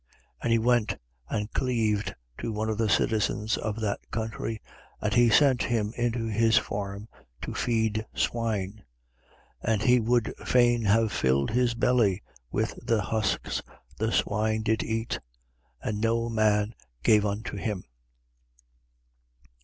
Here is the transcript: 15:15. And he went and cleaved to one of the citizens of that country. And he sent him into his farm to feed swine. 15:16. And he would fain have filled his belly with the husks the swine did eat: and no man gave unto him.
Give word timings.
15:15. 0.37 0.37
And 0.41 0.51
he 0.51 0.57
went 0.57 0.95
and 1.29 1.53
cleaved 1.53 2.15
to 2.39 2.51
one 2.51 2.69
of 2.69 2.79
the 2.79 2.89
citizens 2.89 3.55
of 3.55 3.79
that 3.81 3.99
country. 4.09 4.59
And 4.99 5.13
he 5.13 5.29
sent 5.29 5.61
him 5.61 5.93
into 5.95 6.25
his 6.25 6.57
farm 6.57 7.07
to 7.43 7.53
feed 7.53 8.03
swine. 8.15 8.83
15:16. 9.63 9.71
And 9.73 9.81
he 9.83 9.99
would 9.99 10.33
fain 10.43 10.85
have 10.85 11.11
filled 11.11 11.51
his 11.51 11.75
belly 11.75 12.23
with 12.49 12.73
the 12.83 13.03
husks 13.03 13.61
the 13.97 14.11
swine 14.11 14.63
did 14.63 14.81
eat: 14.81 15.19
and 15.83 16.01
no 16.01 16.29
man 16.29 16.73
gave 17.03 17.23
unto 17.23 17.55
him. 17.55 17.83